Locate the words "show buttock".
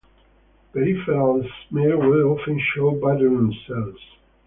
2.73-3.51